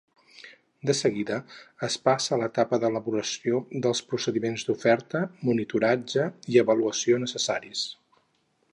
De 0.89 0.93
seguida, 0.99 1.35
es 1.87 1.97
passa 2.09 2.33
a 2.37 2.39
l'etapa 2.43 2.79
d'elaboració 2.85 3.61
dels 3.85 4.03
procediments 4.13 4.67
d'oferta, 4.71 5.23
monitoratge 5.51 6.27
i 6.55 6.61
avaluació 6.67 7.25
necessaris. 7.27 7.87